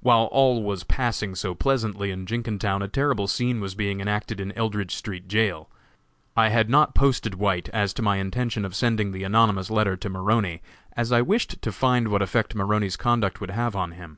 While 0.00 0.24
all 0.32 0.62
was 0.62 0.84
passing 0.84 1.34
so 1.34 1.54
pleasantly 1.54 2.10
in 2.10 2.24
Jenkintown, 2.24 2.80
a 2.80 2.88
terrible 2.88 3.28
scene 3.28 3.60
was 3.60 3.74
being 3.74 4.00
enacted 4.00 4.40
in 4.40 4.52
Eldridge 4.52 4.94
street 4.94 5.28
jail. 5.28 5.68
I 6.34 6.48
had 6.48 6.70
not 6.70 6.94
posted 6.94 7.34
White 7.34 7.68
as 7.68 7.92
to 7.92 8.00
my 8.02 8.16
intention 8.16 8.64
of 8.64 8.74
sending 8.74 9.12
the 9.12 9.22
anonymous 9.24 9.70
letter 9.70 9.98
to 9.98 10.08
Maroney, 10.08 10.62
as 10.96 11.12
I 11.12 11.20
wished 11.20 11.60
to 11.60 11.72
find 11.72 12.08
what 12.08 12.22
effect 12.22 12.54
Maroney's 12.54 12.96
conduct 12.96 13.38
would 13.42 13.50
have 13.50 13.76
on 13.76 13.92
him. 13.92 14.16